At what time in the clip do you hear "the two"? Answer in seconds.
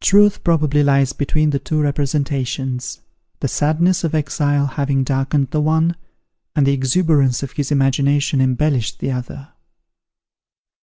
1.50-1.80